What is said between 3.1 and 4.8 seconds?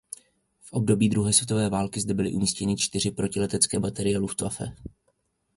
protiletecké baterie Luftwaffe.